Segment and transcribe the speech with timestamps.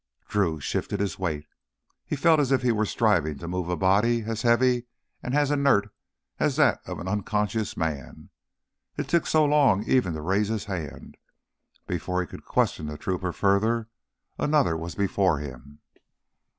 [0.27, 1.45] Drew shifted his weight.
[2.07, 4.87] He felt as if he were striving to move a body as heavy
[5.21, 5.93] and as inert
[6.39, 8.31] as that of an unconscious man.
[8.97, 11.17] It took so long even to raise his hand.
[11.85, 13.89] Before he could question the trooper further,
[14.39, 15.77] another was before him.